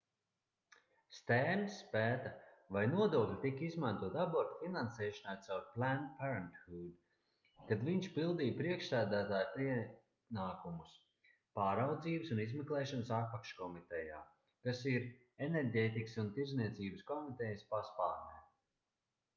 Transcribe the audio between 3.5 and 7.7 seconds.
izmantoti abortu finansēšanai caur planned parenthood